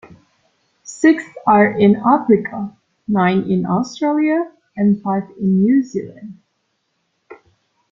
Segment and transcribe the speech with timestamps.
[0.81, 2.75] Six are in Africa,
[3.07, 6.39] nine in Australia and five in New Zealand.